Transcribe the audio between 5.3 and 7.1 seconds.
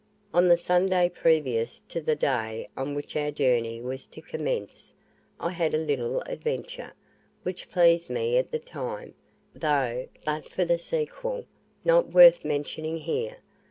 I had a little adventure,